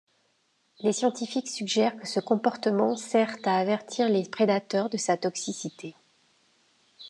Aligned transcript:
Les 0.79 0.93
scientifiques 0.93 1.47
suggèrent 1.47 1.95
que 1.95 2.07
ce 2.07 2.19
comportement 2.19 2.95
sert 2.95 3.35
à 3.43 3.59
avertir 3.59 4.09
les 4.09 4.27
prédateurs 4.27 4.89
de 4.89 4.97
sa 4.97 5.15
toxicité. 5.15 5.93